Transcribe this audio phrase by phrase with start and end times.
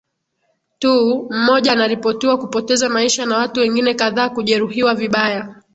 [0.79, 5.55] tu mmoja anaripotiwa kupoteza maisha na watu wengine kadhaa kujeruhiwa vibaya